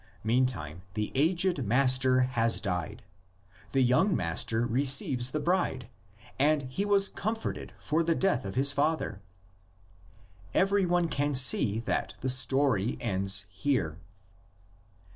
Meantime 0.23 0.81
the 0.95 1.11
aged 1.13 1.63
master 1.63 2.21
has 2.21 2.59
died. 2.59 3.03
The 3.71 3.83
young 3.83 4.15
master 4.15 4.65
receives 4.65 5.29
the 5.29 5.39
bride, 5.39 5.89
and 6.39 6.63
"he 6.63 6.85
was 6.85 7.07
comforted 7.07 7.73
for 7.79 8.01
the 8.01 8.15
death 8.15 8.43
of 8.43 8.55
his 8.55 8.71
father." 8.71 9.21
Everyone 10.55 11.07
can 11.07 11.35
see 11.35 11.77
that 11.81 12.15
the 12.21 12.31
story 12.31 12.97
ends 12.99 13.45
here. 13.51 13.99